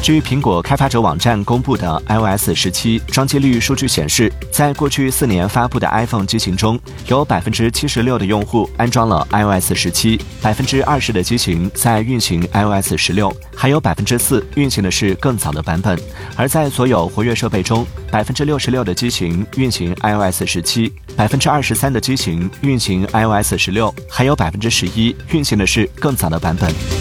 [0.00, 6.78] 据苹果开发者网站公布的 ios 十七装机率数据显示在过去四年发布的 iphone 机型中
[7.08, 15.98] 有百分之七十六的用户安装了 ios 十七百分之二十的机型在运行 ios 十六还有百分之四运行的是更早的版本。
[16.36, 26.97] 而在所有活跃设备中百分之六十六的机型运行 ios 十七百分之二十三的机型运行 ios 十六还有百分之十一运行的是更早的版本。